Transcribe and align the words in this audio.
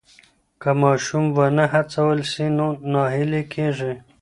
که 0.61 0.71
ماشوم 0.81 1.25
ونه 1.37 1.65
هڅول 1.73 2.19
سي 2.31 2.45
نو 2.57 2.67
ناهیلی 2.93 3.43
کېږي. 3.53 3.93